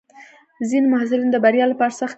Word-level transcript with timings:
ځینې 0.69 0.87
محصلین 0.93 1.29
د 1.31 1.35
بریا 1.43 1.65
لپاره 1.71 1.91
سخت 1.99 1.99
کار 1.99 2.07
کوي. 2.07 2.09